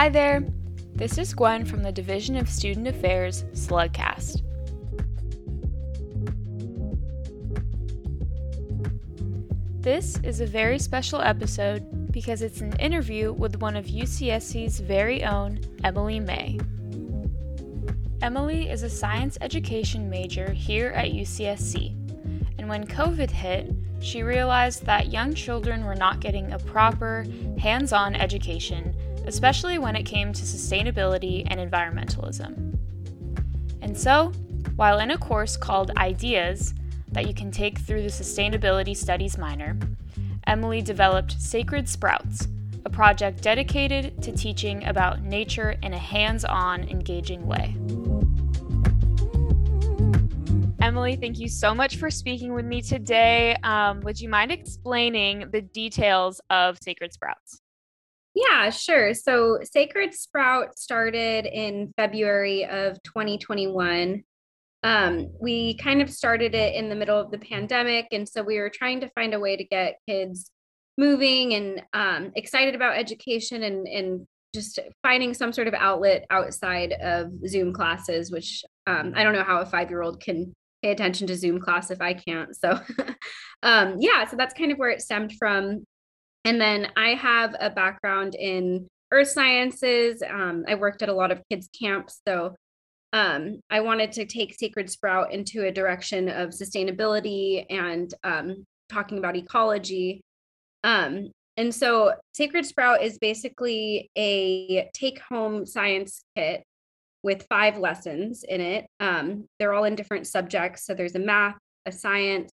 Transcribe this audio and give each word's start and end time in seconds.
Hi 0.00 0.08
there. 0.08 0.42
This 0.94 1.18
is 1.18 1.34
Gwen 1.34 1.66
from 1.66 1.82
the 1.82 1.92
Division 1.92 2.34
of 2.34 2.48
Student 2.48 2.88
Affairs 2.88 3.44
Slugcast. 3.52 4.40
This 9.82 10.18
is 10.20 10.40
a 10.40 10.46
very 10.46 10.78
special 10.78 11.20
episode 11.20 12.10
because 12.12 12.40
it's 12.40 12.62
an 12.62 12.72
interview 12.80 13.34
with 13.34 13.60
one 13.60 13.76
of 13.76 13.88
UCSC's 13.88 14.80
very 14.80 15.22
own 15.22 15.60
Emily 15.84 16.18
May. 16.18 16.58
Emily 18.22 18.70
is 18.70 18.82
a 18.82 18.88
science 18.88 19.36
education 19.42 20.08
major 20.08 20.50
here 20.50 20.92
at 20.92 21.10
UCSC, 21.10 21.90
and 22.56 22.66
when 22.70 22.86
COVID 22.86 23.30
hit, 23.30 23.70
she 24.00 24.22
realized 24.22 24.86
that 24.86 25.12
young 25.12 25.34
children 25.34 25.84
were 25.84 25.94
not 25.94 26.20
getting 26.20 26.52
a 26.52 26.58
proper, 26.58 27.26
hands 27.58 27.92
on 27.92 28.14
education, 28.14 28.94
especially 29.30 29.78
when 29.78 29.94
it 29.94 30.02
came 30.02 30.32
to 30.32 30.42
sustainability 30.42 31.46
and 31.46 31.60
environmentalism. 31.60 32.76
And 33.80 33.96
so, 33.96 34.32
while 34.74 34.98
in 34.98 35.12
a 35.12 35.18
course 35.18 35.56
called 35.56 35.92
Ideas 35.96 36.74
that 37.12 37.28
you 37.28 37.32
can 37.32 37.52
take 37.52 37.78
through 37.78 38.02
the 38.02 38.08
Sustainability 38.08 38.96
Studies 38.96 39.38
minor, 39.38 39.78
Emily 40.48 40.82
developed 40.82 41.40
Sacred 41.40 41.88
Sprouts, 41.88 42.48
a 42.84 42.90
project 42.90 43.40
dedicated 43.40 44.20
to 44.20 44.32
teaching 44.32 44.84
about 44.86 45.22
nature 45.22 45.76
in 45.80 45.94
a 45.94 45.98
hands 45.98 46.44
on, 46.44 46.82
engaging 46.88 47.46
way. 47.46 47.76
Emily, 50.82 51.14
thank 51.14 51.38
you 51.38 51.46
so 51.46 51.72
much 51.72 51.98
for 51.98 52.10
speaking 52.10 52.52
with 52.52 52.64
me 52.64 52.82
today. 52.82 53.54
Um, 53.62 54.00
would 54.00 54.20
you 54.20 54.28
mind 54.28 54.50
explaining 54.50 55.50
the 55.52 55.60
details 55.60 56.40
of 56.50 56.78
Sacred 56.82 57.12
Sprouts? 57.12 57.60
Yeah, 58.34 58.70
sure. 58.70 59.12
So, 59.14 59.58
Sacred 59.62 60.14
Sprout 60.14 60.78
started 60.78 61.46
in 61.46 61.92
February 61.96 62.64
of 62.64 63.02
2021. 63.02 64.22
Um, 64.82 65.30
we 65.40 65.76
kind 65.76 66.00
of 66.00 66.08
started 66.08 66.54
it 66.54 66.74
in 66.74 66.88
the 66.88 66.94
middle 66.94 67.18
of 67.18 67.30
the 67.30 67.38
pandemic. 67.38 68.06
And 68.12 68.28
so, 68.28 68.42
we 68.42 68.58
were 68.58 68.70
trying 68.70 69.00
to 69.00 69.10
find 69.10 69.34
a 69.34 69.40
way 69.40 69.56
to 69.56 69.64
get 69.64 69.98
kids 70.08 70.50
moving 70.96 71.54
and 71.54 71.82
um, 71.92 72.32
excited 72.36 72.74
about 72.74 72.96
education 72.96 73.62
and, 73.64 73.88
and 73.88 74.26
just 74.54 74.78
finding 75.02 75.34
some 75.34 75.52
sort 75.52 75.68
of 75.68 75.74
outlet 75.74 76.26
outside 76.30 76.92
of 76.92 77.30
Zoom 77.48 77.72
classes, 77.72 78.30
which 78.30 78.64
um, 78.86 79.12
I 79.16 79.22
don't 79.24 79.32
know 79.34 79.44
how 79.44 79.60
a 79.60 79.66
five 79.66 79.90
year 79.90 80.02
old 80.02 80.20
can 80.20 80.54
pay 80.82 80.90
attention 80.90 81.26
to 81.28 81.36
Zoom 81.36 81.60
class 81.60 81.90
if 81.90 82.00
I 82.00 82.14
can't. 82.14 82.54
So, 82.56 82.80
um, 83.62 83.96
yeah, 84.00 84.26
so 84.26 84.36
that's 84.36 84.54
kind 84.54 84.72
of 84.72 84.78
where 84.78 84.90
it 84.90 85.02
stemmed 85.02 85.32
from. 85.38 85.84
And 86.44 86.60
then 86.60 86.88
I 86.96 87.10
have 87.10 87.54
a 87.60 87.70
background 87.70 88.34
in 88.34 88.88
earth 89.12 89.28
sciences. 89.28 90.22
Um, 90.28 90.64
I 90.68 90.74
worked 90.74 91.02
at 91.02 91.08
a 91.08 91.14
lot 91.14 91.30
of 91.30 91.42
kids' 91.50 91.68
camps. 91.78 92.20
So, 92.26 92.54
um, 93.12 93.60
I 93.68 93.80
wanted 93.80 94.12
to 94.12 94.24
take 94.24 94.54
Sacred 94.54 94.88
Sprout 94.88 95.32
into 95.32 95.66
a 95.66 95.72
direction 95.72 96.28
of 96.28 96.50
sustainability 96.50 97.66
and 97.68 98.12
um, 98.22 98.64
talking 98.88 99.18
about 99.18 99.36
ecology. 99.36 100.22
Um, 100.84 101.32
and 101.56 101.74
so, 101.74 102.14
Sacred 102.34 102.64
Sprout 102.64 103.02
is 103.02 103.18
basically 103.18 104.10
a 104.16 104.88
take 104.94 105.20
home 105.28 105.66
science 105.66 106.22
kit 106.36 106.62
with 107.22 107.46
five 107.48 107.78
lessons 107.78 108.44
in 108.44 108.60
it. 108.60 108.86
Um, 108.98 109.46
they're 109.58 109.74
all 109.74 109.84
in 109.84 109.94
different 109.94 110.26
subjects. 110.26 110.84
So 110.86 110.94
there's 110.94 111.14
a 111.14 111.18
math, 111.18 111.58
a 111.86 111.92
science, 111.92 112.50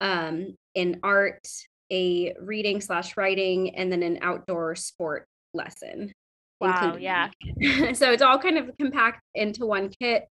um, 0.00 0.56
an 0.74 1.00
art, 1.02 1.46
a 1.92 2.34
reading 2.40 2.80
slash 2.80 3.16
writing, 3.16 3.74
and 3.76 3.90
then 3.90 4.02
an 4.02 4.18
outdoor 4.22 4.74
sport 4.74 5.26
lesson. 5.52 6.12
Wow, 6.60 6.96
yeah. 6.98 7.30
so 7.94 8.12
it's 8.12 8.22
all 8.22 8.38
kind 8.38 8.58
of 8.58 8.70
compact 8.78 9.20
into 9.34 9.66
one 9.66 9.90
kit. 10.00 10.26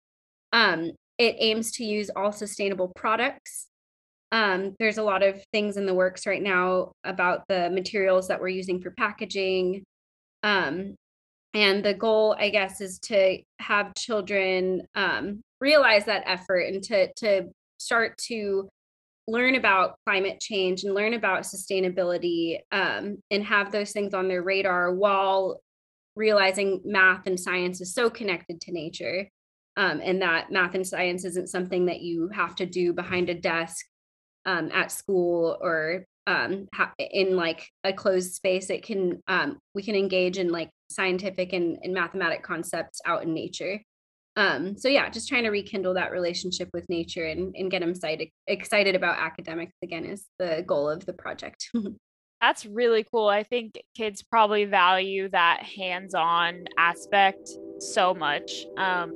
Um, 0.53 0.93
it 1.19 1.37
aims 1.38 1.72
to 1.72 1.84
use 1.84 2.10
all 2.15 2.32
sustainable 2.32 2.88
products. 2.94 3.69
Um, 4.31 4.75
there's 4.78 4.99
a 4.99 5.03
lot 5.03 5.22
of 5.22 5.43
things 5.53 5.77
in 5.77 5.84
the 5.84 5.94
works 5.94 6.27
right 6.27 6.43
now 6.43 6.93
about 7.04 7.43
the 7.49 7.69
materials 7.71 8.28
that 8.28 8.41
we're 8.41 8.48
using 8.48 8.81
for 8.81 8.91
packaging. 8.93 9.84
Um, 10.43 10.97
and 11.54 11.84
the 11.84 11.94
goal 11.94 12.34
i 12.38 12.48
guess 12.48 12.81
is 12.81 12.98
to 12.98 13.38
have 13.59 13.94
children 13.94 14.82
um, 14.94 15.41
realize 15.60 16.04
that 16.04 16.22
effort 16.27 16.60
and 16.60 16.82
to 16.82 17.12
to 17.15 17.44
start 17.78 18.16
to 18.19 18.69
learn 19.32 19.54
about 19.54 19.97
climate 20.06 20.38
change 20.38 20.84
and 20.84 20.94
learn 20.94 21.15
about 21.15 21.43
sustainability 21.43 22.59
um, 22.70 23.16
and 23.31 23.43
have 23.44 23.72
those 23.72 23.93
things 23.93 24.12
on 24.12 24.28
their 24.28 24.43
radar 24.43 24.94
while 24.94 25.60
realizing 26.15 26.81
math 26.84 27.26
and 27.26 27.41
science 27.41 27.81
is 27.81 27.94
so 27.94 28.10
connected 28.10 28.60
to 28.60 28.72
nature 28.72 29.26
um, 29.78 30.03
and 30.04 30.21
that 30.21 30.53
math 30.53 30.75
and 30.75 30.87
science 30.87 31.25
isn't 31.25 31.48
something 31.48 31.87
that 31.87 32.03
you 32.03 32.28
have 32.28 32.54
to 32.54 32.66
do 32.66 32.92
behind 32.92 33.31
a 33.31 33.34
desk 33.34 33.87
um, 34.44 34.71
at 34.71 34.92
school 34.92 35.56
or 35.60 36.04
um, 36.26 36.69
in 36.98 37.34
like 37.34 37.69
a 37.84 37.92
closed 37.92 38.34
space. 38.34 38.69
It 38.69 38.84
can 38.84 39.22
um, 39.26 39.59
we 39.75 39.82
can 39.82 39.94
engage 39.94 40.38
in 40.38 40.53
like 40.53 40.71
scientific 40.91 41.54
and, 41.54 41.78
and 41.82 41.94
mathematic 41.94 42.42
concepts 42.42 43.00
out 43.06 43.22
in 43.22 43.32
nature 43.32 43.81
um, 44.37 44.76
so 44.76 44.88
yeah 44.88 45.09
just 45.09 45.28
trying 45.28 45.44
to 45.44 45.50
rekindle 45.50 45.94
that 45.94 46.10
relationship 46.10 46.69
with 46.72 46.88
nature 46.88 47.25
and, 47.25 47.54
and 47.56 47.70
get 47.70 47.81
them 47.81 47.91
excited 47.91 48.28
excited 48.47 48.94
about 48.94 49.19
academics 49.19 49.75
again 49.82 50.04
is 50.04 50.26
the 50.38 50.65
goal 50.66 50.88
of 50.88 51.04
the 51.06 51.12
project. 51.12 51.69
That's 52.41 52.66
really 52.66 53.04
cool. 53.04 53.28
I 53.28 53.44
think 53.44 53.81
kids 53.97 54.25
probably 54.25 54.65
value 54.65 55.28
that 55.28 55.62
hands-on 55.62 56.65
aspect 56.76 57.48
so 57.78 58.15
much 58.15 58.65
um, 58.76 59.12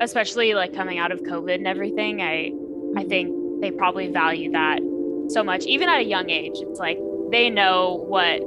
especially 0.00 0.54
like 0.54 0.74
coming 0.74 0.98
out 0.98 1.12
of 1.12 1.20
covid 1.20 1.54
and 1.56 1.66
everything. 1.66 2.20
I 2.20 2.52
i 2.96 3.04
think 3.04 3.60
they 3.60 3.70
probably 3.70 4.08
value 4.08 4.50
that 4.52 4.80
so 5.28 5.42
much 5.44 5.64
even 5.66 5.88
at 5.88 6.00
a 6.00 6.04
young 6.04 6.30
age. 6.30 6.54
It's 6.56 6.78
like 6.78 6.98
they 7.30 7.50
know 7.50 8.04
what 8.08 8.40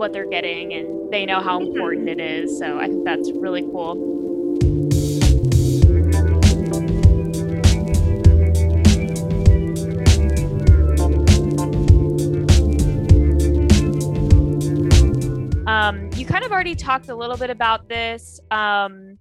what 0.00 0.12
they're 0.12 0.28
getting 0.28 0.72
and 0.72 1.12
they 1.12 1.26
know 1.26 1.40
how 1.40 1.60
important 1.60 2.08
it 2.08 2.20
is 2.20 2.58
so 2.58 2.78
i 2.78 2.86
think 2.86 3.04
that's 3.04 3.30
really 3.32 3.62
cool 3.62 3.94
already 16.60 16.74
talked 16.74 17.08
a 17.08 17.14
little 17.14 17.38
bit 17.38 17.48
about 17.48 17.88
this 17.88 18.38
um, 18.50 19.16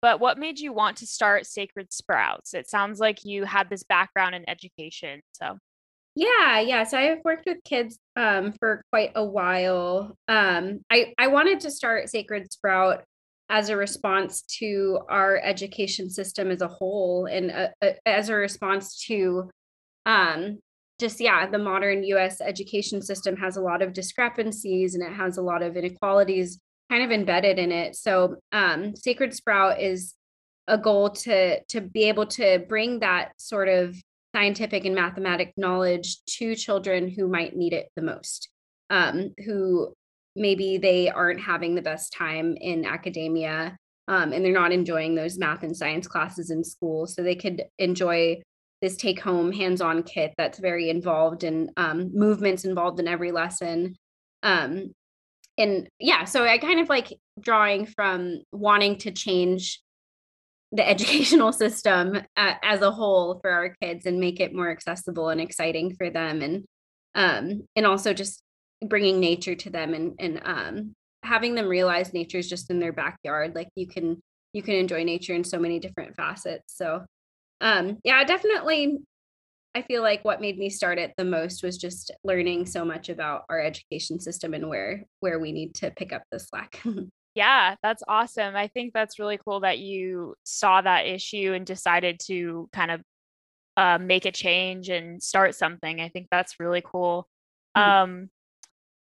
but 0.00 0.20
what 0.20 0.38
made 0.38 0.60
you 0.60 0.72
want 0.72 0.96
to 0.96 1.04
start 1.04 1.44
sacred 1.44 1.92
sprouts 1.92 2.54
it 2.54 2.70
sounds 2.70 3.00
like 3.00 3.24
you 3.24 3.44
had 3.44 3.68
this 3.68 3.82
background 3.82 4.32
in 4.32 4.48
education 4.48 5.20
so 5.32 5.58
yeah, 6.16 6.60
yeah. 6.60 6.84
So 6.84 6.96
I've 6.96 7.24
worked 7.24 7.46
with 7.46 7.58
kids 7.64 7.98
um, 8.14 8.52
for 8.52 8.84
quite 8.92 9.10
a 9.16 9.24
while. 9.24 10.16
Um, 10.28 10.82
I 10.88 11.12
I 11.18 11.26
wanted 11.26 11.58
to 11.60 11.72
start 11.72 12.08
Sacred 12.08 12.52
Sprout 12.52 13.02
as 13.48 13.68
a 13.68 13.76
response 13.76 14.42
to 14.60 15.00
our 15.08 15.40
education 15.42 16.08
system 16.08 16.52
as 16.52 16.60
a 16.60 16.68
whole, 16.68 17.26
and 17.26 17.50
uh, 17.50 17.68
uh, 17.82 17.90
as 18.06 18.28
a 18.28 18.36
response 18.36 19.04
to 19.06 19.50
um, 20.06 20.60
just 21.00 21.20
yeah, 21.20 21.50
the 21.50 21.58
modern 21.58 22.04
U.S. 22.04 22.40
education 22.40 23.02
system 23.02 23.36
has 23.38 23.56
a 23.56 23.60
lot 23.60 23.82
of 23.82 23.92
discrepancies 23.92 24.94
and 24.94 25.02
it 25.02 25.12
has 25.12 25.36
a 25.36 25.42
lot 25.42 25.64
of 25.64 25.76
inequalities 25.76 26.60
kind 26.90 27.02
of 27.02 27.10
embedded 27.10 27.58
in 27.58 27.72
it. 27.72 27.96
So 27.96 28.36
um, 28.52 28.94
Sacred 28.96 29.34
Sprout 29.34 29.80
is 29.80 30.14
a 30.66 30.78
goal 30.78 31.10
to 31.10 31.62
to 31.64 31.80
be 31.80 32.04
able 32.08 32.26
to 32.26 32.64
bring 32.68 33.00
that 33.00 33.32
sort 33.36 33.68
of 33.68 33.96
scientific 34.34 34.84
and 34.84 34.94
mathematic 34.94 35.52
knowledge 35.56 36.18
to 36.24 36.54
children 36.56 37.08
who 37.08 37.28
might 37.28 37.54
need 37.54 37.72
it 37.72 37.88
the 37.94 38.02
most, 38.02 38.48
um, 38.90 39.32
who 39.44 39.94
maybe 40.34 40.78
they 40.78 41.08
aren't 41.08 41.40
having 41.40 41.74
the 41.74 41.82
best 41.82 42.12
time 42.12 42.56
in 42.60 42.84
academia 42.84 43.76
um, 44.08 44.32
and 44.32 44.44
they're 44.44 44.52
not 44.52 44.72
enjoying 44.72 45.14
those 45.14 45.38
math 45.38 45.62
and 45.62 45.76
science 45.76 46.06
classes 46.06 46.50
in 46.50 46.64
school. 46.64 47.06
So 47.06 47.22
they 47.22 47.36
could 47.36 47.64
enjoy 47.78 48.42
this 48.82 48.96
take 48.96 49.20
home 49.20 49.52
hands 49.52 49.80
on 49.80 50.02
kit 50.02 50.34
that's 50.36 50.58
very 50.58 50.90
involved 50.90 51.44
in 51.44 51.70
um, 51.76 52.10
movements 52.12 52.64
involved 52.64 53.00
in 53.00 53.08
every 53.08 53.32
lesson. 53.32 53.96
Um, 54.42 54.92
and 55.56 55.88
yeah, 55.98 56.24
so 56.24 56.44
I 56.44 56.58
kind 56.58 56.80
of 56.80 56.88
like 56.88 57.12
drawing 57.40 57.86
from 57.86 58.42
wanting 58.52 58.98
to 58.98 59.12
change 59.12 59.80
the 60.72 60.88
educational 60.88 61.52
system 61.52 62.16
uh, 62.36 62.54
as 62.62 62.82
a 62.82 62.90
whole 62.90 63.38
for 63.40 63.50
our 63.50 63.74
kids 63.80 64.06
and 64.06 64.18
make 64.18 64.40
it 64.40 64.54
more 64.54 64.70
accessible 64.70 65.28
and 65.28 65.40
exciting 65.40 65.94
for 65.94 66.10
them 66.10 66.42
and 66.42 66.64
um 67.14 67.62
and 67.76 67.86
also 67.86 68.12
just 68.12 68.42
bringing 68.84 69.20
nature 69.20 69.54
to 69.54 69.70
them 69.70 69.94
and 69.94 70.14
and 70.18 70.40
um 70.44 70.94
having 71.22 71.54
them 71.54 71.68
realize 71.68 72.12
nature 72.12 72.38
is 72.38 72.48
just 72.48 72.70
in 72.70 72.80
their 72.80 72.92
backyard 72.92 73.54
like 73.54 73.68
you 73.76 73.86
can 73.86 74.20
you 74.52 74.62
can 74.62 74.74
enjoy 74.74 75.04
nature 75.04 75.34
in 75.34 75.44
so 75.44 75.58
many 75.58 75.78
different 75.78 76.16
facets. 76.16 76.76
So 76.76 77.04
um 77.60 77.98
yeah 78.04 78.24
definitely 78.24 78.98
i 79.74 79.82
feel 79.82 80.02
like 80.02 80.24
what 80.24 80.40
made 80.40 80.58
me 80.58 80.70
start 80.70 80.98
it 80.98 81.12
the 81.16 81.24
most 81.24 81.62
was 81.62 81.76
just 81.76 82.10
learning 82.24 82.66
so 82.66 82.84
much 82.84 83.08
about 83.08 83.44
our 83.48 83.60
education 83.60 84.18
system 84.20 84.54
and 84.54 84.68
where 84.68 85.04
where 85.20 85.38
we 85.38 85.52
need 85.52 85.74
to 85.74 85.90
pick 85.92 86.12
up 86.12 86.22
the 86.30 86.38
slack 86.38 86.82
Yeah, 87.34 87.74
that's 87.82 88.02
awesome. 88.06 88.54
I 88.54 88.68
think 88.68 88.92
that's 88.92 89.18
really 89.18 89.38
cool 89.44 89.60
that 89.60 89.80
you 89.80 90.36
saw 90.44 90.80
that 90.80 91.06
issue 91.06 91.52
and 91.52 91.66
decided 91.66 92.20
to 92.26 92.68
kind 92.72 92.92
of 92.92 93.02
uh, 93.76 93.98
make 93.98 94.24
a 94.24 94.30
change 94.30 94.88
and 94.88 95.20
start 95.22 95.54
something. 95.56 96.00
I 96.00 96.08
think 96.08 96.28
that's 96.30 96.60
really 96.60 96.82
cool. 96.84 97.28
Mm-hmm. 97.76 97.90
Um, 97.90 98.30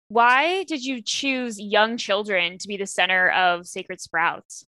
why 0.08 0.64
did 0.64 0.84
you 0.84 1.02
choose 1.02 1.60
young 1.60 1.98
children 1.98 2.58
to 2.58 2.68
be 2.68 2.78
the 2.78 2.88
center 2.88 3.30
of 3.32 3.68
Sacred 3.68 4.00
Sprouts? 4.00 4.66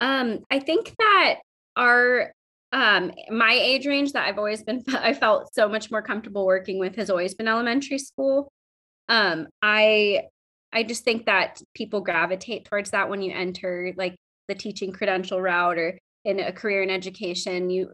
Um, 0.00 0.40
I 0.50 0.58
think 0.58 0.94
that 0.98 1.40
our 1.76 2.32
um, 2.74 3.12
my 3.30 3.52
age 3.52 3.86
range 3.86 4.12
that 4.12 4.26
I've 4.26 4.36
always 4.36 4.64
been 4.64 4.82
I 4.88 5.14
felt 5.14 5.54
so 5.54 5.68
much 5.68 5.90
more 5.90 6.02
comfortable 6.02 6.44
working 6.44 6.78
with 6.78 6.96
has 6.96 7.08
always 7.08 7.34
been 7.34 7.48
elementary 7.48 7.98
school. 7.98 8.52
Um, 9.08 9.46
I 9.62 10.24
I 10.72 10.82
just 10.82 11.04
think 11.04 11.26
that 11.26 11.62
people 11.74 12.00
gravitate 12.00 12.64
towards 12.64 12.90
that 12.90 13.08
when 13.08 13.22
you 13.22 13.32
enter 13.32 13.92
like 13.96 14.16
the 14.48 14.56
teaching 14.56 14.90
credential 14.90 15.40
route 15.40 15.78
or 15.78 15.98
in 16.24 16.40
a 16.40 16.52
career 16.52 16.82
in 16.82 16.90
education 16.90 17.68
you 17.68 17.90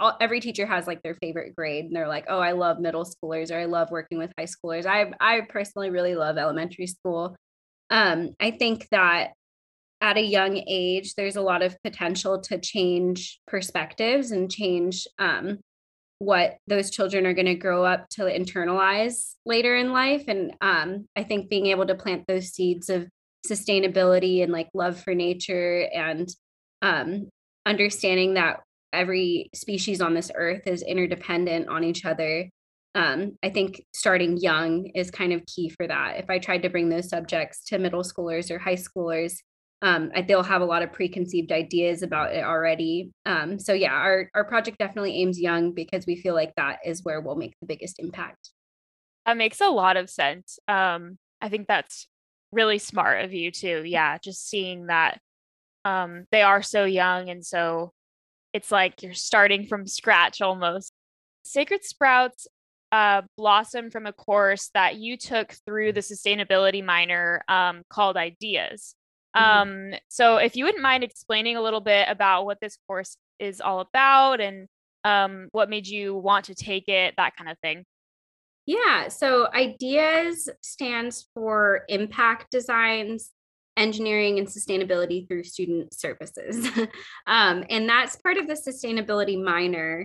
all, 0.00 0.16
every 0.20 0.40
teacher 0.40 0.66
has 0.66 0.86
like 0.86 1.00
their 1.02 1.14
favorite 1.14 1.54
grade 1.54 1.84
and 1.84 1.94
they're 1.94 2.08
like 2.08 2.24
oh 2.28 2.40
i 2.40 2.52
love 2.52 2.80
middle 2.80 3.04
schoolers 3.04 3.52
or 3.52 3.58
i 3.58 3.66
love 3.66 3.88
working 3.92 4.18
with 4.18 4.32
high 4.36 4.46
schoolers 4.46 4.84
i 4.84 5.12
i 5.20 5.40
personally 5.48 5.90
really 5.90 6.16
love 6.16 6.38
elementary 6.38 6.88
school 6.88 7.36
um, 7.90 8.30
i 8.40 8.50
think 8.50 8.88
that 8.90 9.30
at 10.02 10.18
a 10.18 10.20
young 10.20 10.62
age 10.66 11.14
there's 11.14 11.36
a 11.36 11.40
lot 11.40 11.62
of 11.62 11.80
potential 11.82 12.40
to 12.40 12.58
change 12.58 13.40
perspectives 13.46 14.32
and 14.32 14.50
change 14.50 15.06
um, 15.18 15.60
what 16.18 16.58
those 16.66 16.90
children 16.90 17.24
are 17.24 17.34
going 17.34 17.46
to 17.46 17.54
grow 17.54 17.84
up 17.84 18.08
to 18.10 18.22
internalize 18.22 19.34
later 19.46 19.76
in 19.76 19.92
life. 19.92 20.24
And 20.28 20.54
um, 20.60 21.06
i 21.16 21.22
think 21.22 21.48
being 21.48 21.66
able 21.66 21.86
to 21.86 21.94
plant 21.94 22.26
those 22.26 22.48
seeds 22.48 22.90
of 22.90 23.08
sustainability 23.48 24.42
and 24.42 24.52
like 24.52 24.68
love 24.74 25.00
for 25.00 25.14
nature 25.14 25.88
and 25.94 26.28
um, 26.82 27.28
understanding 27.64 28.34
that 28.34 28.60
every 28.92 29.50
species 29.54 30.00
on 30.00 30.14
this 30.14 30.30
earth 30.34 30.66
is 30.66 30.82
interdependent 30.82 31.68
on 31.68 31.82
each 31.82 32.04
other 32.04 32.48
um, 32.94 33.36
i 33.42 33.48
think 33.48 33.82
starting 33.94 34.36
young 34.36 34.86
is 34.94 35.10
kind 35.10 35.32
of 35.32 35.46
key 35.46 35.68
for 35.70 35.86
that. 35.86 36.18
If 36.18 36.28
i 36.28 36.38
tried 36.38 36.62
to 36.62 36.70
bring 36.70 36.88
those 36.88 37.08
subjects 37.08 37.64
to 37.66 37.78
middle 37.78 38.02
schoolers 38.02 38.50
or 38.50 38.58
high 38.58 38.76
schoolers 38.76 39.38
um, 39.82 40.12
they'll 40.28 40.44
have 40.44 40.62
a 40.62 40.66
lot 40.66 40.82
of 40.82 40.92
preconceived 40.92 41.50
ideas 41.50 42.02
about 42.02 42.32
it 42.32 42.44
already. 42.44 43.10
Um, 43.26 43.58
so 43.58 43.72
yeah, 43.72 43.92
our 43.92 44.30
our 44.34 44.44
project 44.44 44.78
definitely 44.78 45.20
aims 45.20 45.40
young 45.40 45.72
because 45.72 46.06
we 46.06 46.16
feel 46.16 46.34
like 46.34 46.54
that 46.56 46.78
is 46.84 47.04
where 47.04 47.20
we'll 47.20 47.36
make 47.36 47.54
the 47.60 47.66
biggest 47.66 47.98
impact. 47.98 48.50
That 49.26 49.36
makes 49.36 49.60
a 49.60 49.68
lot 49.68 49.96
of 49.96 50.08
sense. 50.08 50.58
Um, 50.68 51.18
I 51.40 51.48
think 51.48 51.66
that's 51.66 52.06
really 52.52 52.78
smart 52.78 53.24
of 53.24 53.32
you 53.32 53.50
too. 53.50 53.82
Yeah, 53.84 54.18
just 54.18 54.48
seeing 54.48 54.86
that 54.86 55.20
um, 55.84 56.26
they 56.30 56.42
are 56.42 56.62
so 56.62 56.84
young, 56.84 57.28
and 57.28 57.44
so 57.44 57.92
it's 58.52 58.70
like 58.70 59.02
you're 59.02 59.14
starting 59.14 59.66
from 59.66 59.88
scratch 59.88 60.40
almost. 60.40 60.92
Sacred 61.44 61.82
Sprouts 61.82 62.46
uh, 62.92 63.22
blossomed 63.36 63.90
from 63.90 64.06
a 64.06 64.12
course 64.12 64.70
that 64.74 64.96
you 64.96 65.16
took 65.16 65.56
through 65.66 65.92
the 65.92 66.00
sustainability 66.00 66.84
minor 66.84 67.42
um, 67.48 67.82
called 67.88 68.16
Ideas. 68.16 68.94
Mm-hmm. 69.36 69.92
Um, 69.94 69.98
so 70.08 70.36
if 70.36 70.56
you 70.56 70.64
wouldn't 70.64 70.82
mind 70.82 71.04
explaining 71.04 71.56
a 71.56 71.62
little 71.62 71.80
bit 71.80 72.08
about 72.08 72.44
what 72.44 72.58
this 72.60 72.78
course 72.86 73.16
is 73.38 73.60
all 73.60 73.80
about 73.80 74.40
and 74.40 74.68
um, 75.04 75.48
what 75.52 75.70
made 75.70 75.86
you 75.86 76.14
want 76.14 76.46
to 76.46 76.54
take 76.54 76.88
it, 76.88 77.14
that 77.16 77.36
kind 77.36 77.50
of 77.50 77.58
thing. 77.60 77.84
Yeah. 78.66 79.08
So 79.08 79.48
IDEAS 79.52 80.48
stands 80.62 81.28
for 81.34 81.84
Impact 81.88 82.46
Designs, 82.50 83.30
Engineering, 83.76 84.38
and 84.38 84.46
Sustainability 84.46 85.26
through 85.26 85.44
Student 85.44 85.94
Services. 85.94 86.68
um, 87.26 87.64
and 87.68 87.88
that's 87.88 88.16
part 88.16 88.36
of 88.36 88.46
the 88.46 88.54
sustainability 88.54 89.42
minor. 89.42 90.04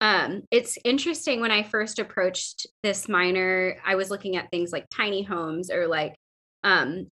Um, 0.00 0.42
it's 0.50 0.76
interesting 0.84 1.40
when 1.40 1.52
I 1.52 1.62
first 1.62 1.98
approached 2.00 2.66
this 2.82 3.08
minor, 3.08 3.76
I 3.86 3.94
was 3.94 4.10
looking 4.10 4.36
at 4.36 4.50
things 4.50 4.72
like 4.72 4.86
tiny 4.94 5.22
homes 5.22 5.70
or 5.70 5.86
like 5.86 6.14
um, 6.64 7.06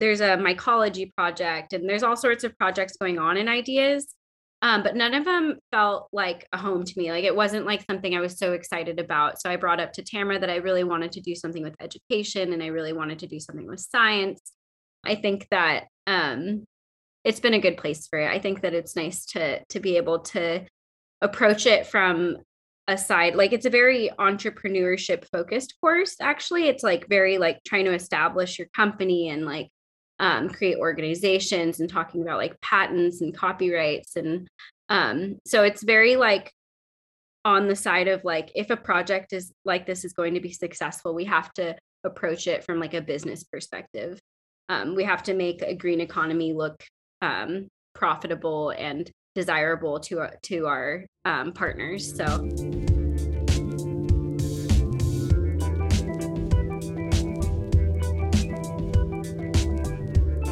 there's 0.00 0.20
a 0.20 0.36
mycology 0.36 1.12
project 1.14 1.72
and 1.72 1.88
there's 1.88 2.02
all 2.02 2.16
sorts 2.16 2.44
of 2.44 2.56
projects 2.58 2.96
going 2.96 3.18
on 3.18 3.36
in 3.36 3.48
ideas 3.48 4.14
um, 4.62 4.82
but 4.82 4.96
none 4.96 5.12
of 5.12 5.24
them 5.24 5.58
felt 5.72 6.08
like 6.12 6.46
a 6.52 6.58
home 6.58 6.84
to 6.84 6.94
me 6.96 7.10
like 7.10 7.24
it 7.24 7.34
wasn't 7.34 7.66
like 7.66 7.84
something 7.88 8.14
i 8.14 8.20
was 8.20 8.38
so 8.38 8.52
excited 8.52 9.00
about 9.00 9.40
so 9.40 9.50
i 9.50 9.56
brought 9.56 9.80
up 9.80 9.92
to 9.92 10.02
tamara 10.02 10.38
that 10.38 10.50
i 10.50 10.56
really 10.56 10.84
wanted 10.84 11.12
to 11.12 11.20
do 11.20 11.34
something 11.34 11.62
with 11.62 11.74
education 11.80 12.52
and 12.52 12.62
i 12.62 12.66
really 12.66 12.92
wanted 12.92 13.18
to 13.18 13.26
do 13.26 13.40
something 13.40 13.66
with 13.66 13.80
science. 13.80 14.40
I 15.06 15.16
think 15.16 15.46
that 15.50 15.84
um, 16.06 16.64
it's 17.24 17.40
been 17.40 17.52
a 17.54 17.60
good 17.60 17.76
place 17.76 18.06
for 18.06 18.18
it 18.18 18.30
i 18.30 18.38
think 18.38 18.62
that 18.62 18.74
it's 18.74 18.96
nice 18.96 19.24
to 19.26 19.62
to 19.66 19.80
be 19.80 19.96
able 19.96 20.20
to 20.20 20.64
approach 21.20 21.66
it 21.66 21.86
from 21.86 22.36
aside 22.86 23.34
like 23.34 23.52
it's 23.52 23.66
a 23.66 23.70
very 23.70 24.10
entrepreneurship 24.18 25.26
focused 25.32 25.74
course 25.80 26.16
actually. 26.20 26.68
It's 26.68 26.82
like 26.82 27.08
very 27.08 27.38
like 27.38 27.60
trying 27.64 27.86
to 27.86 27.94
establish 27.94 28.58
your 28.58 28.68
company 28.74 29.28
and 29.30 29.46
like 29.46 29.68
um, 30.20 30.48
create 30.48 30.78
organizations 30.78 31.80
and 31.80 31.90
talking 31.90 32.22
about 32.22 32.38
like 32.38 32.60
patents 32.60 33.20
and 33.20 33.36
copyrights 33.36 34.16
and 34.16 34.46
um, 34.88 35.38
so 35.46 35.62
it's 35.64 35.82
very 35.82 36.16
like 36.16 36.52
on 37.44 37.68
the 37.68 37.76
side 37.76 38.06
of 38.06 38.22
like 38.22 38.52
if 38.54 38.70
a 38.70 38.76
project 38.76 39.32
is 39.32 39.52
like 39.64 39.86
this 39.86 40.04
is 40.04 40.12
going 40.12 40.34
to 40.34 40.40
be 40.40 40.52
successful 40.52 41.14
we 41.14 41.24
have 41.24 41.52
to 41.54 41.74
approach 42.04 42.46
it 42.46 42.64
from 42.64 42.78
like 42.78 42.94
a 42.94 43.00
business 43.00 43.42
perspective. 43.44 44.20
Um, 44.68 44.94
we 44.94 45.04
have 45.04 45.22
to 45.24 45.34
make 45.34 45.62
a 45.62 45.74
green 45.74 46.00
economy 46.00 46.52
look 46.52 46.82
um, 47.22 47.68
profitable 47.94 48.70
and 48.70 49.10
desirable 49.34 50.00
to 50.00 50.20
our, 50.20 50.36
to 50.42 50.66
our 50.66 51.06
um, 51.24 51.52
partners. 51.52 52.16
So. 52.16 52.48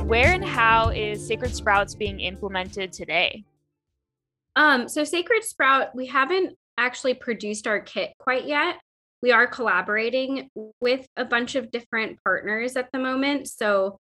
Where 0.05 0.35
and 0.35 0.45
how 0.45 0.91
is 0.91 1.27
Sacred 1.27 1.55
Sprouts 1.55 1.95
being 1.95 2.21
implemented 2.21 2.93
today? 2.93 3.45
Um, 4.57 4.89
so 4.89 5.05
Sacred 5.05 5.43
Sprout, 5.43 5.95
we 5.95 6.07
haven't 6.07 6.59
actually 6.77 7.15
produced 7.15 7.67
our 7.67 7.81
kit 7.81 8.13
quite 8.19 8.45
yet. 8.45 8.77
We 9.23 9.33
are 9.33 9.47
collaborating 9.47 10.51
with 10.81 11.07
a 11.17 11.25
bunch 11.25 11.55
of 11.55 11.71
different 11.71 12.19
partners 12.25 12.77
at 12.77 12.91
the 12.93 12.99
moment. 12.99 13.49
So 13.49 13.99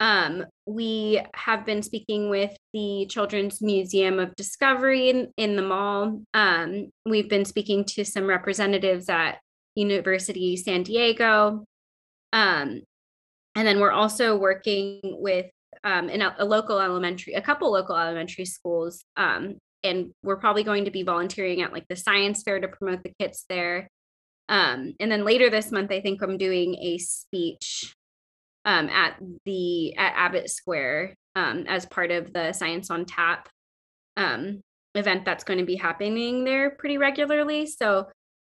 um, 0.00 0.44
we 0.66 1.20
have 1.34 1.66
been 1.66 1.82
speaking 1.82 2.30
with 2.30 2.56
the 2.72 3.06
Children's 3.10 3.60
Museum 3.60 4.18
of 4.18 4.36
Discovery 4.36 5.10
in, 5.10 5.32
in 5.36 5.56
the 5.56 5.62
mall. 5.62 6.22
Um, 6.34 6.90
we've 7.04 7.28
been 7.28 7.44
speaking 7.44 7.84
to 7.86 8.04
some 8.04 8.26
representatives 8.26 9.08
at 9.08 9.38
University 9.74 10.56
San 10.56 10.84
Diego. 10.84 11.64
Um, 12.32 12.82
and 13.54 13.66
then 13.66 13.80
we're 13.80 13.92
also 13.92 14.36
working 14.36 15.00
with 15.02 15.46
um, 15.82 16.08
in 16.08 16.22
a, 16.22 16.34
a, 16.38 16.44
local 16.44 16.80
elementary, 16.80 17.34
a 17.34 17.42
couple 17.42 17.72
local 17.72 17.96
elementary 17.96 18.44
schools. 18.44 19.04
Um, 19.16 19.58
and 19.82 20.10
we're 20.22 20.36
probably 20.36 20.64
going 20.64 20.84
to 20.84 20.90
be 20.90 21.02
volunteering 21.02 21.62
at 21.62 21.72
like 21.72 21.86
the 21.88 21.96
science 21.96 22.42
fair 22.42 22.60
to 22.60 22.68
promote 22.68 23.02
the 23.02 23.12
kits 23.18 23.44
there. 23.48 23.88
Um, 24.48 24.94
and 25.00 25.10
then 25.10 25.24
later 25.24 25.50
this 25.50 25.72
month, 25.72 25.90
I 25.90 26.00
think 26.00 26.22
I'm 26.22 26.38
doing 26.38 26.76
a 26.76 26.98
speech 26.98 27.94
um, 28.68 28.90
at 28.90 29.16
the 29.46 29.96
at 29.96 30.12
Abbott 30.14 30.50
Square 30.50 31.14
um, 31.34 31.64
as 31.66 31.86
part 31.86 32.10
of 32.10 32.34
the 32.34 32.52
Science 32.52 32.90
on 32.90 33.06
Tap 33.06 33.48
um, 34.18 34.60
event 34.94 35.24
that's 35.24 35.42
going 35.42 35.58
to 35.58 35.64
be 35.64 35.76
happening 35.76 36.44
there 36.44 36.70
pretty 36.70 36.98
regularly. 36.98 37.66
So 37.66 38.08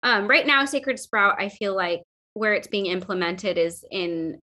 um, 0.03 0.27
right 0.27 0.45
now, 0.45 0.65
Sacred 0.65 0.99
Sprout, 0.99 1.35
I 1.39 1.47
feel 1.47 1.73
like 1.73 2.01
where 2.33 2.53
it's 2.53 2.67
being 2.67 2.87
implemented 2.87 3.57
is 3.57 3.85
in 3.89 4.37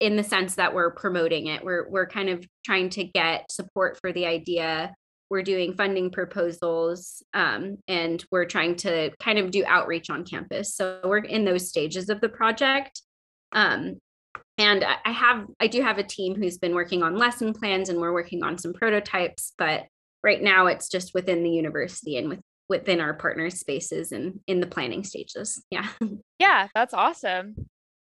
in 0.00 0.16
the 0.16 0.24
sense 0.24 0.54
that 0.54 0.74
we're 0.74 0.92
promoting 0.92 1.48
it. 1.48 1.62
We're 1.62 1.86
we're 1.90 2.08
kind 2.08 2.30
of 2.30 2.46
trying 2.64 2.88
to 2.90 3.04
get 3.04 3.52
support 3.52 3.98
for 4.00 4.10
the 4.10 4.24
idea. 4.24 4.94
We're 5.28 5.42
doing 5.42 5.74
funding 5.74 6.12
proposals, 6.12 7.22
um, 7.34 7.76
and 7.88 8.24
we're 8.30 8.46
trying 8.46 8.76
to 8.76 9.10
kind 9.20 9.38
of 9.38 9.50
do 9.50 9.64
outreach 9.66 10.08
on 10.08 10.24
campus. 10.24 10.74
So 10.74 11.00
we're 11.04 11.18
in 11.18 11.44
those 11.44 11.68
stages 11.68 12.08
of 12.08 12.22
the 12.22 12.28
project. 12.30 13.02
Um, 13.52 13.98
and 14.58 14.84
i 15.04 15.10
have 15.10 15.46
i 15.60 15.66
do 15.66 15.82
have 15.82 15.98
a 15.98 16.02
team 16.02 16.34
who's 16.34 16.58
been 16.58 16.74
working 16.74 17.02
on 17.02 17.16
lesson 17.16 17.52
plans 17.52 17.88
and 17.88 18.00
we're 18.00 18.12
working 18.12 18.42
on 18.44 18.56
some 18.56 18.72
prototypes 18.72 19.52
but 19.58 19.86
right 20.22 20.42
now 20.42 20.66
it's 20.66 20.88
just 20.88 21.14
within 21.14 21.42
the 21.42 21.50
university 21.50 22.16
and 22.16 22.28
with 22.28 22.40
within 22.68 23.00
our 23.00 23.14
partner 23.14 23.50
spaces 23.50 24.12
and 24.12 24.40
in 24.46 24.60
the 24.60 24.66
planning 24.66 25.04
stages. 25.04 25.62
Yeah. 25.70 25.86
Yeah 26.40 26.68
that's 26.74 26.94
awesome. 26.94 27.54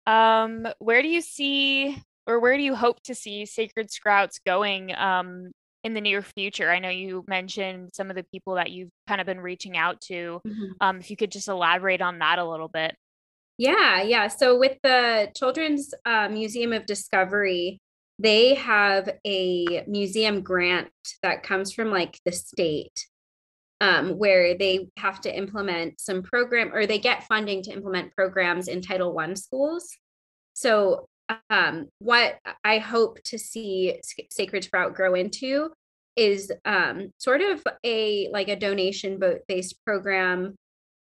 Um 0.05 0.67
where 0.79 1.01
do 1.01 1.07
you 1.07 1.21
see 1.21 2.01
or 2.25 2.39
where 2.39 2.57
do 2.57 2.63
you 2.63 2.75
hope 2.75 3.01
to 3.03 3.15
see 3.15 3.45
sacred 3.45 3.91
sprouts 3.91 4.39
going 4.45 4.93
um 4.95 5.51
in 5.83 5.93
the 5.93 6.01
near 6.01 6.21
future? 6.21 6.69
I 6.69 6.79
know 6.79 6.89
you 6.89 7.23
mentioned 7.27 7.91
some 7.93 8.09
of 8.09 8.15
the 8.15 8.23
people 8.23 8.55
that 8.55 8.71
you've 8.71 8.89
kind 9.07 9.21
of 9.21 9.27
been 9.27 9.39
reaching 9.39 9.77
out 9.77 10.01
to. 10.01 10.41
Mm-hmm. 10.45 10.71
um 10.81 10.97
if 10.97 11.09
you 11.11 11.17
could 11.17 11.31
just 11.31 11.47
elaborate 11.47 12.01
on 12.01 12.19
that 12.19 12.39
a 12.39 12.49
little 12.49 12.69
bit 12.69 12.95
yeah, 13.57 14.01
yeah. 14.01 14.27
So 14.27 14.57
with 14.57 14.77
the 14.83 15.31
Children's 15.35 15.93
uh, 16.05 16.29
Museum 16.29 16.73
of 16.73 16.85
Discovery, 16.85 17.79
they 18.19 18.55
have 18.55 19.09
a 19.25 19.83
museum 19.87 20.41
grant 20.41 20.89
that 21.21 21.43
comes 21.43 21.71
from 21.71 21.91
like 21.91 22.19
the 22.25 22.31
state 22.31 23.05
um, 23.79 24.17
where 24.17 24.57
they 24.57 24.89
have 24.97 25.21
to 25.21 25.35
implement 25.35 25.99
some 25.99 26.23
program 26.23 26.73
or 26.73 26.85
they 26.85 26.97
get 26.97 27.27
funding 27.27 27.61
to 27.63 27.71
implement 27.71 28.15
programs 28.15 28.67
in 28.67 28.81
title 28.81 29.13
one 29.13 29.35
schools 29.35 29.95
so 30.53 31.05
um, 31.51 31.87
what 31.99 32.39
i 32.63 32.79
hope 32.79 33.21
to 33.23 33.37
see 33.37 33.99
sacred 34.31 34.63
sprout 34.63 34.95
grow 34.95 35.13
into 35.13 35.71
is 36.15 36.51
um, 36.65 37.11
sort 37.19 37.41
of 37.41 37.63
a 37.83 38.29
like 38.31 38.47
a 38.47 38.55
donation 38.55 39.21
based 39.47 39.75
program 39.85 40.55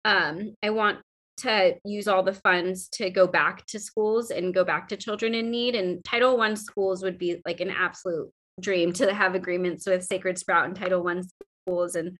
um, 0.04 0.56
i 0.64 0.72
want 0.72 0.98
to 1.38 1.76
use 1.84 2.08
all 2.08 2.24
the 2.24 2.34
funds 2.34 2.88
to 2.90 3.10
go 3.10 3.28
back 3.28 3.66
to 3.68 3.80
schools 3.80 4.32
and 4.32 4.54
go 4.54 4.64
back 4.64 4.88
to 4.90 4.98
children 4.98 5.34
in 5.34 5.50
need. 5.52 5.76
And 5.76 6.04
Title 6.04 6.38
One 6.38 6.56
schools 6.56 7.04
would 7.04 7.18
be 7.18 7.42
like 7.46 7.60
an 7.60 7.70
absolute 7.70 8.30
dream 8.60 8.94
to 8.94 9.14
have 9.14 9.36
agreements 9.36 9.86
with 9.88 10.04
Sacred 10.04 10.38
Sprout 10.38 10.66
and 10.66 10.76
Title 10.76 11.04
One 11.04 11.24
schools. 11.66 11.96
And 11.96 12.18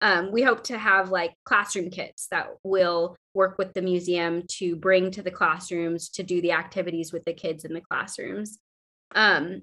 um, 0.00 0.32
we 0.32 0.42
hope 0.42 0.64
to 0.64 0.78
have 0.78 1.10
like 1.10 1.34
classroom 1.44 1.90
kits 1.90 2.26
that 2.30 2.48
will 2.62 3.16
work 3.34 3.58
with 3.58 3.72
the 3.74 3.82
museum 3.82 4.42
to 4.58 4.76
bring 4.76 5.10
to 5.12 5.22
the 5.22 5.30
classrooms 5.30 6.08
to 6.10 6.22
do 6.22 6.40
the 6.40 6.52
activities 6.52 7.12
with 7.12 7.24
the 7.24 7.32
kids 7.32 7.64
in 7.64 7.74
the 7.74 7.80
classrooms. 7.80 8.58
Um, 9.14 9.62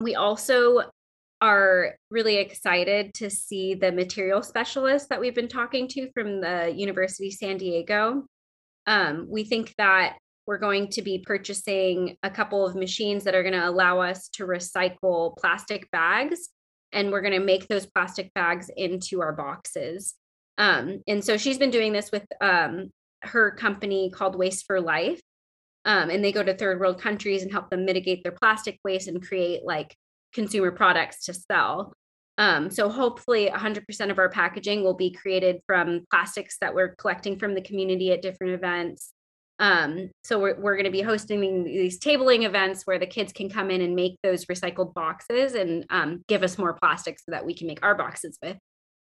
we 0.00 0.14
also 0.14 0.90
are 1.40 1.96
really 2.10 2.36
excited 2.36 3.12
to 3.14 3.28
see 3.30 3.74
the 3.74 3.92
material 3.92 4.42
specialists 4.42 5.08
that 5.08 5.20
we've 5.20 5.34
been 5.34 5.48
talking 5.48 5.86
to 5.88 6.10
from 6.12 6.40
the 6.40 6.72
University 6.74 7.30
San 7.30 7.58
Diego. 7.58 8.24
Um, 8.86 9.26
we 9.28 9.44
think 9.44 9.74
that 9.78 10.16
we're 10.46 10.58
going 10.58 10.88
to 10.90 11.02
be 11.02 11.18
purchasing 11.18 12.16
a 12.22 12.30
couple 12.30 12.64
of 12.64 12.76
machines 12.76 13.24
that 13.24 13.34
are 13.34 13.42
going 13.42 13.52
to 13.54 13.68
allow 13.68 14.00
us 14.00 14.28
to 14.34 14.46
recycle 14.46 15.36
plastic 15.36 15.90
bags, 15.90 16.48
and 16.92 17.10
we're 17.10 17.20
going 17.20 17.38
to 17.38 17.44
make 17.44 17.66
those 17.68 17.86
plastic 17.86 18.32
bags 18.34 18.70
into 18.76 19.20
our 19.20 19.32
boxes. 19.32 20.14
Um, 20.56 21.02
and 21.06 21.22
so 21.22 21.36
she's 21.36 21.58
been 21.58 21.70
doing 21.70 21.92
this 21.92 22.10
with 22.12 22.24
um, 22.40 22.90
her 23.22 23.50
company 23.50 24.10
called 24.10 24.38
Waste 24.38 24.64
for 24.66 24.80
Life. 24.80 25.20
Um, 25.84 26.10
and 26.10 26.24
they 26.24 26.32
go 26.32 26.42
to 26.42 26.54
third 26.54 26.80
world 26.80 27.00
countries 27.00 27.42
and 27.42 27.52
help 27.52 27.70
them 27.70 27.84
mitigate 27.84 28.22
their 28.22 28.32
plastic 28.32 28.78
waste 28.84 29.06
and 29.06 29.24
create 29.24 29.60
like 29.64 29.94
consumer 30.36 30.70
products 30.70 31.24
to 31.24 31.34
sell. 31.34 31.92
Um, 32.38 32.70
so 32.70 32.88
hopefully 32.88 33.50
100% 33.52 34.10
of 34.10 34.18
our 34.18 34.28
packaging 34.28 34.84
will 34.84 34.94
be 34.94 35.10
created 35.10 35.60
from 35.66 36.04
plastics 36.10 36.58
that 36.60 36.74
we're 36.74 36.94
collecting 36.94 37.38
from 37.38 37.54
the 37.54 37.62
community 37.62 38.12
at 38.12 38.22
different 38.22 38.52
events. 38.52 39.12
Um, 39.58 40.10
so 40.22 40.38
we're, 40.38 40.60
we're 40.60 40.74
going 40.74 40.84
to 40.84 40.90
be 40.90 41.00
hosting 41.00 41.64
these 41.64 41.98
tabling 41.98 42.44
events 42.44 42.82
where 42.84 42.98
the 42.98 43.06
kids 43.06 43.32
can 43.32 43.48
come 43.48 43.70
in 43.70 43.80
and 43.80 43.96
make 43.96 44.18
those 44.22 44.44
recycled 44.44 44.92
boxes 44.92 45.54
and 45.54 45.86
um, 45.88 46.22
give 46.28 46.42
us 46.42 46.58
more 46.58 46.74
plastic 46.74 47.18
so 47.18 47.30
that 47.30 47.46
we 47.46 47.54
can 47.54 47.66
make 47.66 47.82
our 47.82 47.94
boxes 47.94 48.38
with. 48.42 48.58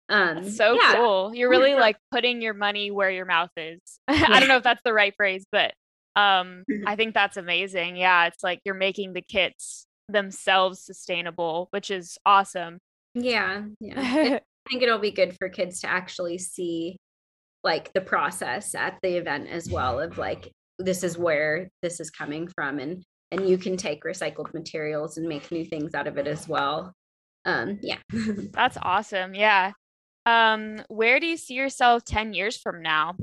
Um, 0.09 0.49
so 0.49 0.75
yeah. 0.75 0.95
cool. 0.95 1.35
You're 1.35 1.51
really 1.51 1.75
like 1.87 1.97
putting 2.13 2.41
your 2.41 2.55
money 2.55 2.93
where 2.93 3.11
your 3.11 3.27
mouth 3.27 3.51
is. 3.57 3.81
I 4.09 4.39
don't 4.39 4.49
know 4.49 4.59
if 4.59 4.63
that's 4.63 4.83
the 4.85 4.93
right 4.93 5.15
phrase, 5.17 5.45
but 5.51 5.75
um, 6.15 6.65
I 6.87 6.95
think 6.95 7.15
that's 7.15 7.37
amazing. 7.37 7.97
Yeah, 7.97 8.27
it's 8.27 8.45
like 8.45 8.61
you're 8.65 8.77
making 8.77 9.15
the 9.15 9.23
kits 9.23 9.86
themselves 10.09 10.81
sustainable, 10.81 11.69
which 11.71 11.91
is 11.91 12.19
awesome. 12.25 12.79
Yeah. 13.15 13.65
Yeah. 13.81 13.95
I 13.97 14.41
think 14.69 14.83
it'll 14.83 14.99
be 14.99 15.11
good 15.11 15.37
for 15.39 15.49
kids 15.49 15.81
to 15.81 15.91
actually 15.91 16.39
see 16.39 16.97
like 17.65 17.93
the 17.93 18.01
process 18.01 18.75
at 18.75 18.99
the 19.03 19.17
event 19.17 19.49
as 19.49 19.69
well 19.69 19.99
of 19.99 20.19
like 20.19 20.51
this 20.79 21.03
is 21.03 21.19
where 21.19 21.69
this 21.83 22.01
is 22.01 22.11
coming 22.11 22.49
from 22.55 22.79
and 22.79 23.03
and 23.33 23.49
you 23.49 23.59
can 23.59 23.77
take 23.77 24.05
recycled 24.05 24.55
materials 24.55 25.19
and 25.19 25.27
make 25.27 25.51
new 25.51 25.65
things 25.65 25.95
out 25.95 26.07
of 26.07 26.17
it 26.17 26.29
as 26.29 26.47
well. 26.47 26.93
Um 27.45 27.79
yeah. 27.83 27.99
That's 28.53 28.79
awesome. 28.81 29.35
Yeah. 29.35 29.73
Um 30.27 30.83
where 30.89 31.19
do 31.19 31.27
you 31.27 31.37
see 31.37 31.55
yourself 31.55 32.05
10 32.05 32.35
years 32.35 32.57
from 32.57 32.83
now? 32.83 33.17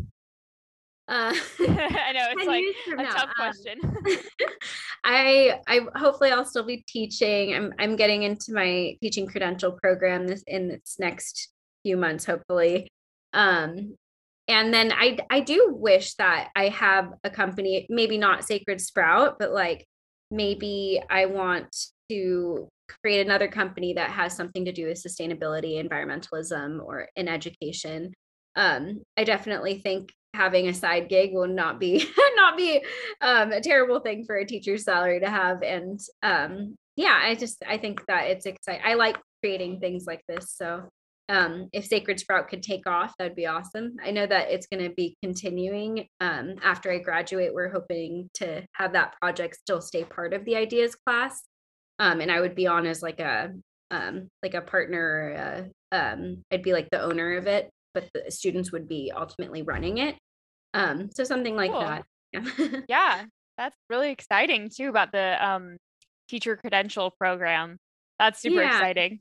Uh, 1.08 1.34
I 1.60 2.12
know 2.14 2.28
it's 2.32 2.46
like 2.46 2.64
a 3.00 3.04
now, 3.04 3.12
tough 3.12 3.30
um, 3.30 3.34
question. 3.36 3.80
Um, 3.84 4.18
I 5.04 5.60
I 5.68 5.82
hopefully 5.96 6.32
I'll 6.32 6.46
still 6.46 6.66
be 6.66 6.84
teaching. 6.88 7.54
I'm 7.54 7.74
I'm 7.80 7.96
getting 7.96 8.24
into 8.24 8.54
my 8.54 8.96
teaching 9.02 9.28
credential 9.28 9.74
program 9.74 10.28
this 10.28 10.44
in 10.48 10.70
this 10.70 10.96
next 11.00 11.50
few 11.84 11.98
months, 11.98 12.26
hopefully. 12.26 12.88
Um, 13.34 13.96
and 14.48 14.74
then 14.74 14.92
I 14.94 15.18
I 15.30 15.42
do 15.42 15.70
wish 15.72 16.16
that 16.16 16.50
I 16.56 16.70
have 16.70 17.14
a 17.24 17.30
company, 17.30 17.86
maybe 17.90 18.18
not 18.18 18.46
Sacred 18.46 18.80
Sprout, 18.80 19.38
but 19.40 19.52
like 19.52 19.86
maybe 20.32 21.02
I 21.10 21.26
want 21.26 21.76
to 22.10 22.68
create 23.02 23.26
another 23.26 23.48
company 23.48 23.94
that 23.94 24.12
has 24.12 24.36
something 24.36 24.66
to 24.66 24.72
do 24.72 24.88
with 24.88 25.04
sustainability, 25.04 25.84
environmentalism, 25.84 26.84
or 26.84 27.08
in 27.16 27.28
education. 27.28 28.14
Um, 28.56 29.02
I 29.18 29.24
definitely 29.24 29.80
think 29.80 30.10
having 30.34 30.68
a 30.68 30.74
side 30.74 31.10
gig 31.10 31.32
will 31.34 31.48
not 31.48 31.80
be 31.80 32.06
not 32.36 32.58
be 32.58 32.84
um, 33.22 33.52
a 33.52 33.62
terrible 33.62 34.00
thing 34.00 34.26
for 34.26 34.36
a 34.36 34.46
teacher's 34.46 34.84
salary 34.84 35.20
to 35.20 35.30
have. 35.30 35.62
And 35.62 36.00
um, 36.22 36.76
yeah 36.96 37.20
i 37.24 37.34
just 37.34 37.64
i 37.68 37.76
think 37.76 38.06
that 38.06 38.26
it's 38.26 38.46
exciting 38.46 38.84
i 38.86 38.94
like 38.94 39.18
creating 39.44 39.80
things 39.80 40.06
like 40.08 40.22
this. 40.28 40.54
So 40.56 40.84
um, 41.30 41.70
if 41.74 41.86
sacred 41.86 42.20
sprout 42.20 42.50
could 42.50 42.64
take 42.64 42.88
off 42.88 43.14
that 43.18 43.26
would 43.26 43.36
be 43.36 43.46
awesome. 43.46 43.96
I 44.04 44.12
know 44.12 44.26
that 44.26 44.50
it's 44.50 44.68
going 44.68 44.84
to 44.84 44.94
be 44.94 45.18
continuing 45.22 46.08
um, 46.22 46.56
after 46.64 46.92
i 46.92 46.98
graduate 46.98 47.54
we're 47.54 47.72
hoping 47.72 48.30
to 48.36 48.66
have 48.74 48.94
that 48.94 49.16
project 49.20 49.56
still 49.56 49.82
stay 49.82 50.04
part 50.04 50.34
of 50.34 50.46
the 50.46 50.56
ideas 50.56 50.96
class. 50.96 51.44
Um, 52.00 52.22
and 52.22 52.32
i 52.32 52.40
would 52.40 52.56
be 52.56 52.68
on 52.68 52.86
as 52.86 53.02
like 53.02 53.20
a 53.20 53.52
um, 53.92 54.30
like 54.42 54.54
a 54.54 54.62
partner 54.62 55.70
i'd 55.94 56.64
be 56.64 56.74
like 56.74 56.90
the 56.90 57.02
owner 57.02 57.38
of 57.38 57.46
it 57.48 57.70
but 57.94 58.10
the 58.14 58.32
students 58.32 58.72
would 58.72 58.88
be 58.88 59.12
ultimately 59.16 59.62
running 59.62 59.98
it. 59.98 60.16
Um, 60.74 61.10
so 61.14 61.24
something 61.24 61.56
like 61.56 61.72
cool. 61.72 61.82
that. 61.82 62.06
Yeah. 62.32 62.80
yeah, 62.88 63.26
that's 63.58 63.78
really 63.90 64.12
exciting 64.12 64.70
too 64.76 64.90
about 64.90 65.12
the 65.12 65.38
um, 65.46 65.78
teacher 66.28 66.56
credential 66.56 67.12
program. 67.12 67.78
That's 68.20 68.42
super 68.42 68.62
yeah. 68.62 68.78
exciting. 68.78 69.20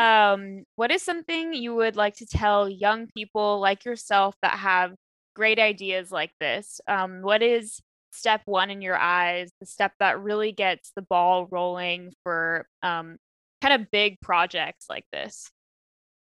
Um, 0.00 0.64
what 0.74 0.90
is 0.90 1.02
something 1.02 1.54
you 1.54 1.74
would 1.74 1.96
like 1.96 2.16
to 2.16 2.26
tell 2.26 2.68
young 2.68 3.06
people 3.16 3.60
like 3.60 3.84
yourself 3.84 4.34
that 4.42 4.58
have 4.58 4.94
great 5.34 5.58
ideas 5.58 6.10
like 6.10 6.32
this? 6.40 6.80
Um, 6.88 7.22
what 7.22 7.42
is 7.42 7.80
step 8.12 8.42
one 8.44 8.70
in 8.70 8.82
your 8.82 8.96
eyes, 8.96 9.50
the 9.60 9.66
step 9.66 9.92
that 10.00 10.20
really 10.20 10.52
gets 10.52 10.92
the 10.96 11.02
ball 11.02 11.46
rolling 11.50 12.12
for 12.22 12.66
um, 12.82 13.16
kind 13.60 13.80
of 13.80 13.90
big 13.90 14.20
projects 14.20 14.86
like 14.88 15.04
this? 15.12 15.50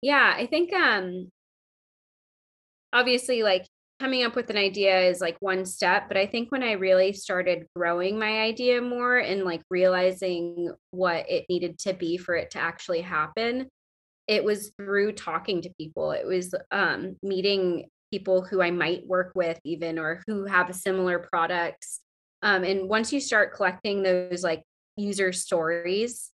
Yeah, 0.02 0.32
I 0.34 0.46
think 0.46 0.72
um, 0.72 1.30
obviously 2.92 3.42
like 3.42 3.66
coming 3.98 4.24
up 4.24 4.34
with 4.34 4.48
an 4.50 4.56
idea 4.56 4.98
is 5.00 5.20
like 5.20 5.36
one 5.40 5.64
step 5.64 6.08
but 6.08 6.16
i 6.16 6.26
think 6.26 6.50
when 6.50 6.62
i 6.62 6.72
really 6.72 7.12
started 7.12 7.66
growing 7.76 8.18
my 8.18 8.40
idea 8.40 8.80
more 8.80 9.18
and 9.18 9.44
like 9.44 9.62
realizing 9.70 10.72
what 10.90 11.28
it 11.28 11.44
needed 11.48 11.78
to 11.78 11.92
be 11.92 12.16
for 12.16 12.34
it 12.34 12.50
to 12.50 12.58
actually 12.58 13.02
happen 13.02 13.68
it 14.26 14.44
was 14.44 14.70
through 14.76 15.10
talking 15.10 15.60
to 15.60 15.74
people. 15.76 16.12
It 16.12 16.24
was 16.24 16.54
um, 16.70 17.16
meeting 17.20 17.88
people 18.10 18.42
who 18.42 18.60
i 18.60 18.70
might 18.70 19.06
work 19.06 19.32
with 19.34 19.58
even 19.64 19.98
or 19.98 20.22
who 20.26 20.44
have 20.44 20.74
similar 20.74 21.18
products 21.18 22.00
um, 22.42 22.64
and 22.64 22.88
once 22.88 23.12
you 23.12 23.20
start 23.20 23.54
collecting 23.54 24.02
those 24.02 24.42
like 24.42 24.62
user 24.96 25.32
stories 25.32 26.30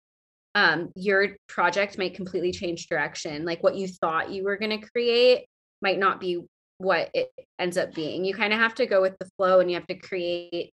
um, 0.55 0.91
your 0.95 1.29
project 1.47 1.97
might 1.97 2.13
completely 2.13 2.51
change 2.51 2.87
direction 2.87 3.43
like 3.43 3.63
what 3.63 3.75
you 3.75 3.87
thought 3.87 4.29
you 4.29 4.43
were 4.43 4.57
going 4.57 4.79
to 4.79 4.87
create 4.87 5.45
might 5.83 5.99
not 5.99 6.19
be 6.19 6.41
what 6.77 7.09
it 7.13 7.31
ends 7.59 7.77
up 7.77 7.93
being. 7.93 8.25
You 8.25 8.33
kind 8.33 8.53
of 8.53 8.59
have 8.59 8.75
to 8.75 8.87
go 8.87 9.01
with 9.01 9.17
the 9.19 9.29
flow 9.37 9.59
and 9.59 9.69
you 9.69 9.77
have 9.77 9.87
to 9.87 9.95
create 9.95 10.71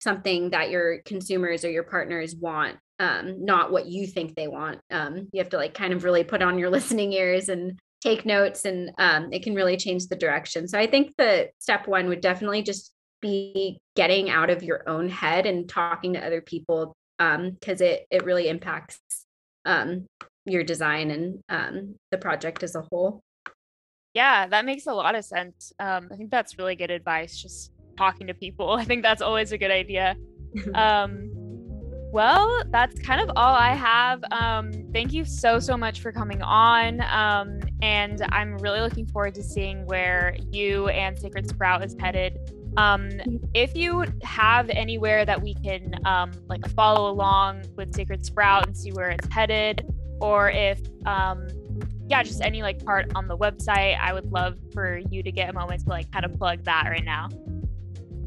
something 0.00 0.50
that 0.50 0.70
your 0.70 0.98
consumers 1.04 1.64
or 1.64 1.70
your 1.70 1.84
partners 1.84 2.34
want, 2.34 2.76
um, 2.98 3.44
not 3.44 3.70
what 3.70 3.86
you 3.86 4.06
think 4.06 4.34
they 4.34 4.48
want. 4.48 4.80
Um, 4.90 5.28
you 5.32 5.40
have 5.40 5.50
to 5.50 5.56
like 5.56 5.74
kind 5.74 5.92
of 5.92 6.04
really 6.04 6.24
put 6.24 6.42
on 6.42 6.58
your 6.58 6.70
listening 6.76 7.12
ears 7.12 7.48
and 7.48 7.78
take 8.00 8.26
notes, 8.26 8.64
and 8.64 8.90
um, 8.98 9.32
it 9.32 9.44
can 9.44 9.54
really 9.54 9.76
change 9.76 10.08
the 10.08 10.16
direction. 10.16 10.66
So 10.66 10.78
I 10.78 10.88
think 10.88 11.12
the 11.16 11.50
step 11.58 11.86
one 11.86 12.08
would 12.08 12.20
definitely 12.20 12.62
just 12.62 12.92
be 13.20 13.78
getting 13.94 14.28
out 14.28 14.50
of 14.50 14.64
your 14.64 14.88
own 14.88 15.08
head 15.08 15.46
and 15.46 15.68
talking 15.68 16.14
to 16.14 16.26
other 16.26 16.40
people 16.40 16.94
because 17.18 17.80
um, 17.80 17.86
it 17.86 18.06
it 18.10 18.24
really 18.24 18.48
impacts 18.48 18.98
um, 19.64 20.06
your 20.44 20.64
design 20.64 21.12
and 21.12 21.40
um, 21.48 21.94
the 22.10 22.18
project 22.18 22.64
as 22.64 22.74
a 22.74 22.84
whole. 22.90 23.20
Yeah, 24.14 24.46
that 24.46 24.64
makes 24.64 24.86
a 24.86 24.92
lot 24.92 25.14
of 25.14 25.24
sense. 25.24 25.72
Um, 25.78 26.08
I 26.12 26.16
think 26.16 26.30
that's 26.30 26.58
really 26.58 26.76
good 26.76 26.90
advice. 26.90 27.40
Just 27.40 27.72
talking 27.96 28.26
to 28.26 28.34
people. 28.34 28.70
I 28.82 28.84
think 28.84 29.02
that's 29.02 29.22
always 29.22 29.52
a 29.52 29.58
good 29.58 29.70
idea. 29.70 30.16
Um, 30.74 31.30
well, 32.12 32.62
that's 32.70 32.98
kind 32.98 33.22
of 33.22 33.30
all 33.36 33.54
I 33.54 33.70
have. 33.70 34.22
Um, 34.30 34.70
thank 34.92 35.14
you 35.14 35.24
so, 35.24 35.58
so 35.58 35.78
much 35.78 36.02
for 36.02 36.12
coming 36.12 36.42
on. 36.42 37.00
Um, 37.00 37.60
and 37.80 38.20
I'm 38.28 38.58
really 38.58 38.80
looking 38.80 39.06
forward 39.06 39.34
to 39.36 39.42
seeing 39.42 39.86
where 39.86 40.36
you 40.50 40.88
and 40.88 41.18
Sacred 41.18 41.48
Sprout 41.48 41.82
is 41.82 41.96
headed 41.98 42.38
Um, 42.76 43.10
if 43.54 43.74
you 43.74 44.04
have 44.22 44.70
anywhere 44.70 45.24
that 45.24 45.40
we 45.40 45.54
can 45.54 45.94
um, 46.04 46.32
like 46.48 46.66
follow 46.70 47.10
along 47.10 47.64
with 47.76 47.94
Sacred 47.94 48.24
Sprout 48.24 48.66
and 48.66 48.76
see 48.76 48.92
where 48.92 49.10
it's 49.10 49.28
headed, 49.30 49.86
or 50.20 50.50
if 50.50 50.80
um, 51.06 51.48
yeah, 52.12 52.22
just 52.22 52.42
any 52.42 52.60
like 52.60 52.84
part 52.84 53.10
on 53.14 53.26
the 53.26 53.38
website, 53.38 53.98
I 53.98 54.12
would 54.12 54.30
love 54.30 54.58
for 54.74 54.98
you 55.10 55.22
to 55.22 55.32
get 55.32 55.48
a 55.48 55.54
moment 55.54 55.84
to 55.84 55.88
like 55.88 56.12
kind 56.12 56.26
of 56.26 56.34
plug 56.34 56.62
that 56.64 56.84
right 56.90 57.02
now. 57.02 57.30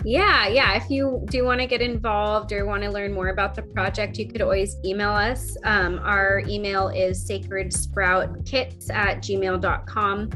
Yeah, 0.04 0.48
yeah. 0.48 0.74
If 0.74 0.90
you 0.90 1.24
do 1.30 1.46
want 1.46 1.62
to 1.62 1.68
get 1.68 1.82
involved 1.82 2.52
or 2.52 2.66
want 2.66 2.82
to 2.82 2.90
learn 2.90 3.14
more 3.14 3.28
about 3.28 3.54
the 3.54 3.62
project, 3.62 4.18
you 4.18 4.28
could 4.28 4.42
always 4.42 4.76
email 4.84 5.12
us. 5.12 5.56
Um, 5.66 6.00
our 6.00 6.42
email 6.48 6.88
is 6.88 7.30
sacredsproutkits 7.30 8.92
at 8.92 9.20
gmail.com. 9.20 10.30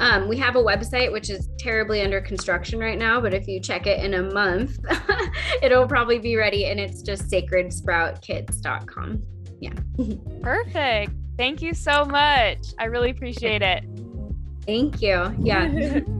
Um, 0.00 0.28
we 0.28 0.36
have 0.38 0.56
a 0.56 0.62
website 0.62 1.12
which 1.12 1.30
is 1.30 1.48
terribly 1.56 2.02
under 2.02 2.20
construction 2.20 2.80
right 2.80 2.98
now, 2.98 3.20
but 3.20 3.32
if 3.32 3.46
you 3.46 3.60
check 3.60 3.86
it 3.86 4.04
in 4.04 4.14
a 4.14 4.24
month, 4.32 4.76
it'll 5.62 5.86
probably 5.86 6.18
be 6.18 6.34
ready 6.34 6.66
and 6.66 6.80
it's 6.80 7.02
just 7.02 7.30
sacredsproutkits.com. 7.30 9.22
Yeah. 9.60 9.74
Perfect. 10.42 11.12
Thank 11.38 11.62
you 11.62 11.72
so 11.72 12.04
much. 12.04 12.58
I 12.78 12.86
really 12.86 13.10
appreciate 13.10 13.62
it. 13.62 13.84
Thank 14.66 15.00
you. 15.00 15.34
Yeah. 15.40 16.00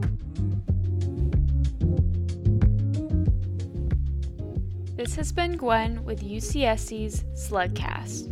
This 4.99 5.15
has 5.15 5.31
been 5.31 5.55
Gwen 5.55 6.03
with 6.03 6.21
UCSC's 6.21 7.23
Slugcast. 7.33 8.29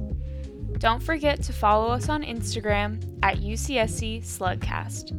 Don't 0.80 1.02
forget 1.02 1.42
to 1.44 1.54
follow 1.54 1.88
us 1.94 2.10
on 2.10 2.24
Instagram 2.24 3.02
at 3.24 3.38
UCSC 3.38 4.22
Slugcast. 4.22 5.16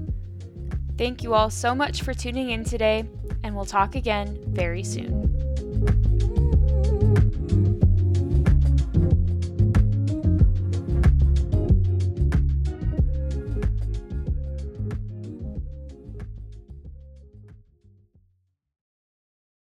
Thank 0.99 1.23
you 1.23 1.33
all 1.33 1.49
so 1.49 1.75
much 1.75 2.03
for 2.03 2.13
tuning 2.13 2.51
in 2.51 2.65
today, 2.65 3.09
and 3.45 3.57
we'll 3.57 3.65
talk 3.65 3.95
again 3.95 4.39
very 4.49 4.83
soon. 4.83 5.28